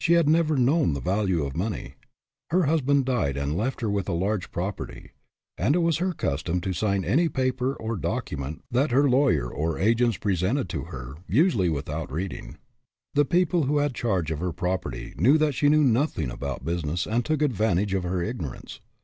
[0.00, 1.94] She had never known the value of money.
[2.50, 5.10] Her hus band died and left her with a large property,
[5.56, 9.78] and it was her custom to sign any paper or document that her lawyer or
[9.78, 12.58] agents presented to her, usually without reading.
[13.14, 17.06] The people who had charge of her property knew that she knew nothing about business
[17.06, 18.80] and took advan tage of her ignorance.